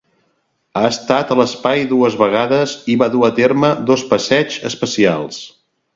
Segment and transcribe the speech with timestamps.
[0.79, 5.43] Ha estat a l'espai dues vegades i va dur a terme dos passeigs espacials.